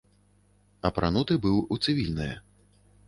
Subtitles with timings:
[0.89, 2.31] Апрануты быў у цывільнае.